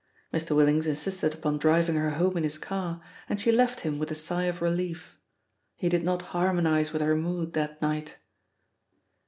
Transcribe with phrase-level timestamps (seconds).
[0.33, 0.55] Mr.
[0.55, 4.15] Willings insisted upon driving her home in his car, and she left him with a
[4.15, 5.15] sigh of relief.
[5.75, 8.15] He did not harmonise with her mood that night.